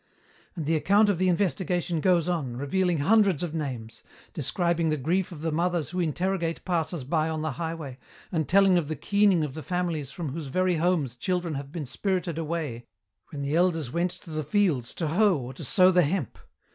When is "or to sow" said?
15.37-15.91